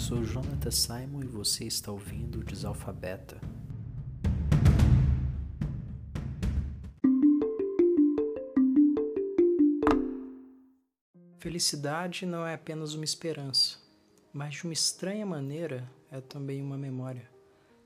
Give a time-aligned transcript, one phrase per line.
[0.00, 3.38] Sou Jonathan Simon e você está ouvindo o Desalfabeta.
[11.38, 13.76] Felicidade não é apenas uma esperança,
[14.32, 17.30] mas de uma estranha maneira é também uma memória.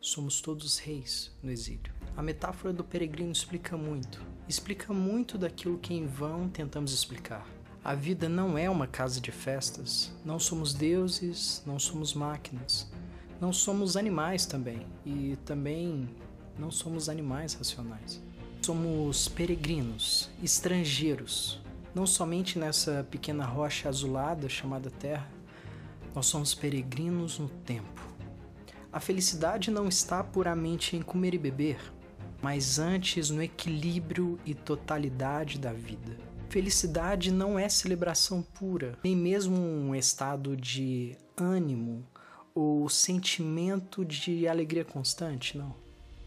[0.00, 1.92] Somos todos reis no exílio.
[2.16, 4.24] A metáfora do peregrino explica muito.
[4.48, 7.44] Explica muito daquilo que em vão tentamos explicar.
[7.84, 10.10] A vida não é uma casa de festas.
[10.24, 12.90] Não somos deuses, não somos máquinas.
[13.38, 14.86] Não somos animais também.
[15.04, 16.08] E também
[16.58, 18.22] não somos animais racionais.
[18.62, 21.60] Somos peregrinos, estrangeiros,
[21.94, 25.30] não somente nessa pequena rocha azulada chamada Terra,
[26.14, 28.02] nós somos peregrinos no tempo.
[28.90, 31.78] A felicidade não está puramente em comer e beber,
[32.40, 36.16] mas antes no equilíbrio e totalidade da vida.
[36.54, 42.06] Felicidade não é celebração pura, nem mesmo um estado de ânimo
[42.54, 45.74] ou sentimento de alegria constante, não.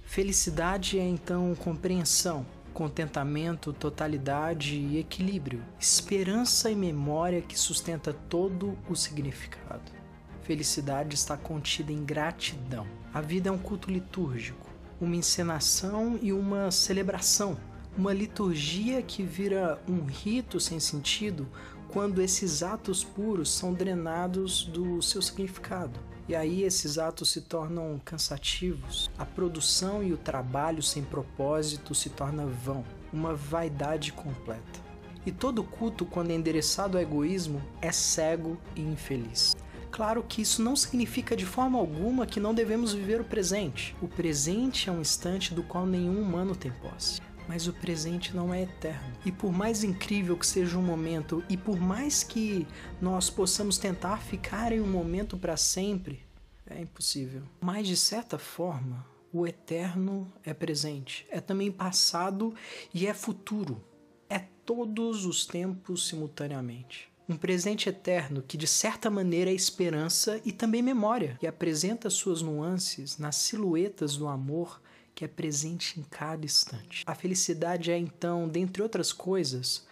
[0.01, 8.95] Felicidade é então compreensão, contentamento, totalidade e equilíbrio, esperança e memória que sustenta todo o
[8.97, 9.93] significado.
[10.41, 12.85] Felicidade está contida em gratidão.
[13.13, 14.67] A vida é um culto litúrgico,
[14.99, 17.57] uma encenação e uma celebração,
[17.97, 21.47] uma liturgia que vira um rito sem sentido
[21.87, 25.99] quando esses atos puros são drenados do seu significado.
[26.27, 29.09] E aí esses atos se tornam cansativos.
[29.17, 34.85] A produção e o trabalho sem propósito se torna vão, uma vaidade completa.
[35.25, 39.55] E todo culto, quando é endereçado ao egoísmo, é cego e infeliz.
[39.89, 43.95] Claro que isso não significa de forma alguma que não devemos viver o presente.
[44.01, 48.53] O presente é um instante do qual nenhum humano tem posse mas o presente não
[48.53, 49.13] é eterno.
[49.25, 52.67] E por mais incrível que seja um momento, e por mais que
[53.01, 56.21] nós possamos tentar ficar em um momento para sempre,
[56.65, 57.43] é impossível.
[57.61, 62.53] Mas de certa forma, o eterno é presente, é também passado
[62.93, 63.83] e é futuro.
[64.29, 67.09] É todos os tempos simultaneamente.
[67.29, 72.41] Um presente eterno que, de certa maneira, é esperança e também memória, e apresenta suas
[72.41, 74.81] nuances nas silhuetas do amor
[75.17, 77.03] que é presente em cada instante.
[77.07, 79.83] A felicidade é então, dentre outras coisas,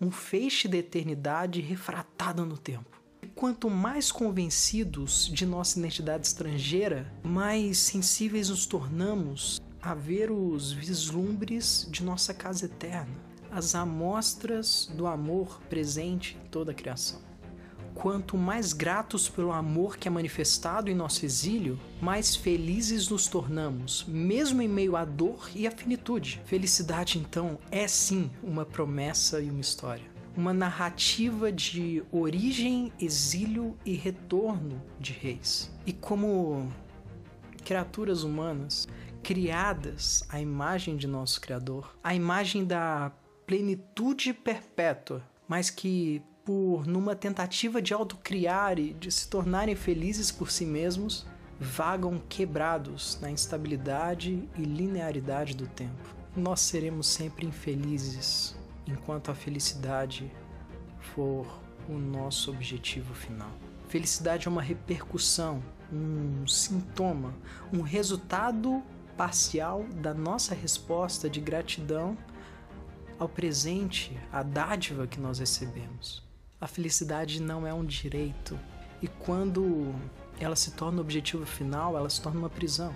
[0.00, 2.98] um feixe da eternidade refratado no tempo.
[3.20, 10.72] E quanto mais convencidos de nossa identidade estrangeira, mais sensíveis nos tornamos a ver os
[10.72, 13.14] vislumbres de nossa casa eterna,
[13.50, 17.29] as amostras do amor presente em toda a criação
[18.00, 24.06] quanto mais gratos pelo amor que é manifestado em nosso exílio, mais felizes nos tornamos,
[24.08, 26.40] mesmo em meio à dor e à finitude.
[26.46, 30.10] Felicidade, então, é sim uma promessa e uma história.
[30.34, 35.70] Uma narrativa de origem, exílio e retorno de reis.
[35.84, 36.72] E como
[37.66, 38.88] criaturas humanas,
[39.22, 43.12] criadas à imagem de nosso Criador, à imagem da
[43.46, 50.50] plenitude perpétua, mas que por numa tentativa de autocriar e de se tornarem felizes por
[50.50, 51.26] si mesmos,
[51.58, 56.14] vagam quebrados na instabilidade e linearidade do tempo.
[56.34, 58.56] Nós seremos sempre infelizes
[58.86, 60.30] enquanto a felicidade
[61.14, 61.46] for
[61.88, 63.50] o nosso objetivo final.
[63.88, 65.62] Felicidade é uma repercussão,
[65.92, 67.34] um sintoma,
[67.72, 68.82] um resultado
[69.16, 72.16] parcial da nossa resposta de gratidão
[73.18, 76.29] ao presente, à dádiva que nós recebemos.
[76.60, 78.58] A felicidade não é um direito.
[79.00, 79.94] E quando
[80.38, 82.94] ela se torna o objetivo final, ela se torna uma prisão.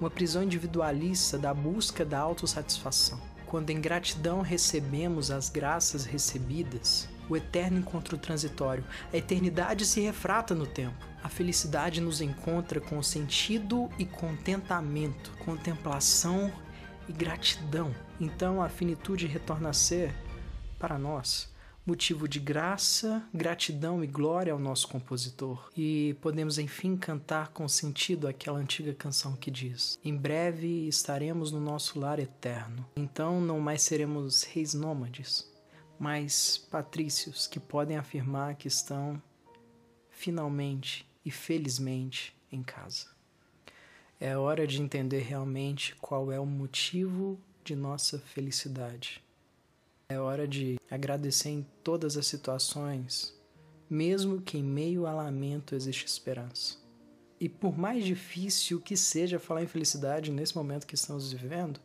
[0.00, 3.20] Uma prisão individualista da busca da autossatisfação.
[3.44, 10.00] Quando em gratidão recebemos as graças recebidas, o eterno encontra o transitório, a eternidade se
[10.00, 10.96] refrata no tempo.
[11.22, 16.50] A felicidade nos encontra com sentido e contentamento, contemplação
[17.06, 17.94] e gratidão.
[18.18, 20.14] Então a finitude retorna a ser,
[20.78, 21.51] para nós,
[21.84, 25.68] motivo de graça, gratidão e glória ao nosso compositor.
[25.76, 31.60] E podemos enfim cantar com sentido aquela antiga canção que diz: Em breve estaremos no
[31.60, 32.86] nosso lar eterno.
[32.96, 35.50] Então não mais seremos reis nômades,
[35.98, 39.20] mas patrícios que podem afirmar que estão
[40.10, 43.06] finalmente e felizmente em casa.
[44.20, 49.20] É hora de entender realmente qual é o motivo de nossa felicidade
[50.12, 53.34] é hora de agradecer em todas as situações,
[53.88, 56.76] mesmo que em meio a lamento existe esperança.
[57.40, 61.80] E por mais difícil que seja falar em felicidade nesse momento que estamos vivendo,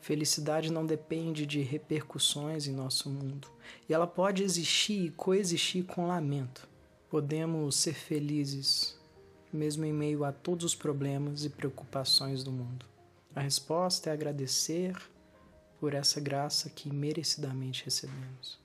[0.00, 3.48] felicidade não depende de repercussões em nosso mundo.
[3.88, 6.68] E ela pode existir e coexistir com lamento.
[7.08, 8.98] podemos ser felizes
[9.52, 12.84] mesmo em meio a todos os problemas e preocupações do mundo?
[13.34, 14.96] A resposta é agradecer
[15.80, 18.58] por essa graça que merecidamente recebemos.